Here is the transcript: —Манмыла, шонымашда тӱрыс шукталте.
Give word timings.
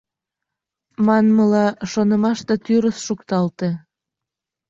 —Манмыла, 1.05 1.65
шонымашда 1.91 2.55
тӱрыс 2.65 2.97
шукталте. 3.05 3.69